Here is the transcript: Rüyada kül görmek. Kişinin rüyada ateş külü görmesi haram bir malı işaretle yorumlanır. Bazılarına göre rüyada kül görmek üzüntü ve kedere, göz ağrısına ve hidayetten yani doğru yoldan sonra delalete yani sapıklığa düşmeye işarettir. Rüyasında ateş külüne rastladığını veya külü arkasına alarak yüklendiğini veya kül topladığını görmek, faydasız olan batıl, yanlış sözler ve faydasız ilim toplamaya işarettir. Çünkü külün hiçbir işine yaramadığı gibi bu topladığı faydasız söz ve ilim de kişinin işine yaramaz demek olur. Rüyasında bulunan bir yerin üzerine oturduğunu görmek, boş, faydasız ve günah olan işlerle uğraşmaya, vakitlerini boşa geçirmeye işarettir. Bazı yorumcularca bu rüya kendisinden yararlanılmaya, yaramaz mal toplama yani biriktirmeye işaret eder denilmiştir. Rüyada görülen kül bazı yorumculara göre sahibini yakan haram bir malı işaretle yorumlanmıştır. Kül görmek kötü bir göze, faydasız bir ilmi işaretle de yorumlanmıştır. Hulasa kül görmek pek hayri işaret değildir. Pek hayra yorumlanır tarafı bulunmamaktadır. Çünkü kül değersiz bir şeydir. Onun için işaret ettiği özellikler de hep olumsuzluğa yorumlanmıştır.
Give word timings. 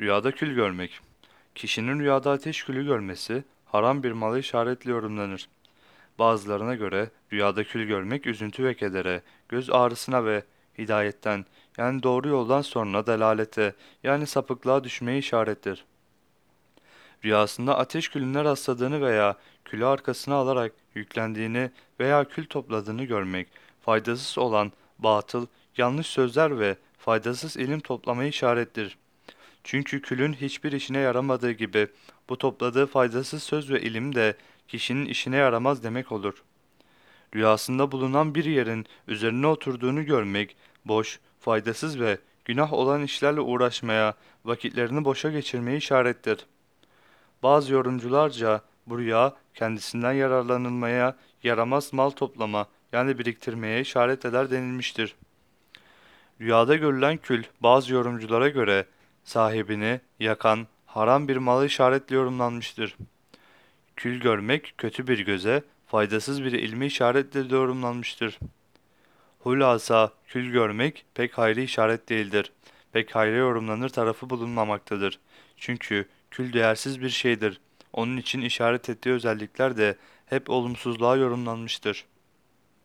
Rüyada 0.00 0.32
kül 0.32 0.54
görmek. 0.54 1.00
Kişinin 1.54 2.00
rüyada 2.00 2.30
ateş 2.30 2.64
külü 2.64 2.84
görmesi 2.84 3.44
haram 3.64 4.02
bir 4.02 4.12
malı 4.12 4.38
işaretle 4.38 4.90
yorumlanır. 4.90 5.48
Bazılarına 6.18 6.74
göre 6.74 7.10
rüyada 7.32 7.64
kül 7.64 7.86
görmek 7.86 8.26
üzüntü 8.26 8.64
ve 8.64 8.74
kedere, 8.74 9.22
göz 9.48 9.70
ağrısına 9.70 10.24
ve 10.24 10.42
hidayetten 10.78 11.44
yani 11.78 12.02
doğru 12.02 12.28
yoldan 12.28 12.62
sonra 12.62 13.06
delalete 13.06 13.74
yani 14.02 14.26
sapıklığa 14.26 14.84
düşmeye 14.84 15.18
işarettir. 15.18 15.84
Rüyasında 17.24 17.78
ateş 17.78 18.08
külüne 18.08 18.44
rastladığını 18.44 19.00
veya 19.00 19.36
külü 19.64 19.86
arkasına 19.86 20.34
alarak 20.34 20.72
yüklendiğini 20.94 21.70
veya 22.00 22.24
kül 22.24 22.46
topladığını 22.46 23.04
görmek, 23.04 23.48
faydasız 23.82 24.38
olan 24.38 24.72
batıl, 24.98 25.46
yanlış 25.76 26.06
sözler 26.06 26.58
ve 26.58 26.76
faydasız 26.98 27.56
ilim 27.56 27.80
toplamaya 27.80 28.28
işarettir. 28.28 28.98
Çünkü 29.66 30.02
külün 30.02 30.32
hiçbir 30.32 30.72
işine 30.72 30.98
yaramadığı 30.98 31.52
gibi 31.52 31.88
bu 32.28 32.38
topladığı 32.38 32.86
faydasız 32.86 33.42
söz 33.42 33.70
ve 33.70 33.80
ilim 33.80 34.14
de 34.14 34.36
kişinin 34.68 35.06
işine 35.06 35.36
yaramaz 35.36 35.82
demek 35.84 36.12
olur. 36.12 36.44
Rüyasında 37.34 37.92
bulunan 37.92 38.34
bir 38.34 38.44
yerin 38.44 38.86
üzerine 39.08 39.46
oturduğunu 39.46 40.04
görmek, 40.04 40.56
boş, 40.84 41.20
faydasız 41.40 42.00
ve 42.00 42.18
günah 42.44 42.72
olan 42.72 43.02
işlerle 43.02 43.40
uğraşmaya, 43.40 44.14
vakitlerini 44.44 45.04
boşa 45.04 45.30
geçirmeye 45.30 45.76
işarettir. 45.76 46.46
Bazı 47.42 47.72
yorumcularca 47.72 48.60
bu 48.86 48.98
rüya 48.98 49.34
kendisinden 49.54 50.12
yararlanılmaya, 50.12 51.16
yaramaz 51.42 51.92
mal 51.92 52.10
toplama 52.10 52.66
yani 52.92 53.18
biriktirmeye 53.18 53.80
işaret 53.80 54.24
eder 54.24 54.50
denilmiştir. 54.50 55.14
Rüyada 56.40 56.76
görülen 56.76 57.16
kül 57.16 57.44
bazı 57.60 57.92
yorumculara 57.92 58.48
göre 58.48 58.86
sahibini 59.26 60.00
yakan 60.20 60.66
haram 60.86 61.28
bir 61.28 61.36
malı 61.36 61.66
işaretle 61.66 62.16
yorumlanmıştır. 62.16 62.96
Kül 63.96 64.20
görmek 64.20 64.74
kötü 64.78 65.06
bir 65.06 65.18
göze, 65.18 65.62
faydasız 65.86 66.44
bir 66.44 66.52
ilmi 66.52 66.86
işaretle 66.86 67.50
de 67.50 67.54
yorumlanmıştır. 67.54 68.38
Hulasa 69.38 70.12
kül 70.28 70.52
görmek 70.52 71.04
pek 71.14 71.38
hayri 71.38 71.62
işaret 71.62 72.08
değildir. 72.08 72.52
Pek 72.92 73.14
hayra 73.16 73.36
yorumlanır 73.36 73.88
tarafı 73.88 74.30
bulunmamaktadır. 74.30 75.18
Çünkü 75.56 76.08
kül 76.30 76.52
değersiz 76.52 77.00
bir 77.00 77.08
şeydir. 77.08 77.60
Onun 77.92 78.16
için 78.16 78.40
işaret 78.40 78.88
ettiği 78.88 79.10
özellikler 79.10 79.76
de 79.76 79.96
hep 80.26 80.50
olumsuzluğa 80.50 81.16
yorumlanmıştır. 81.16 82.04